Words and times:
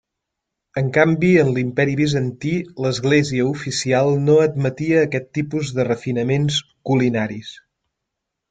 En 0.79 0.87
canvi 0.93 1.27
en 1.41 1.51
l'imperi 1.57 1.93
Bizantí 1.99 2.53
l'església 2.85 3.45
oficial 3.51 4.11
no 4.31 4.39
admetia 4.49 5.05
aquest 5.11 5.31
tipus 5.39 5.73
de 5.81 5.89
refinaments 5.93 6.61
culinaris. 6.91 7.55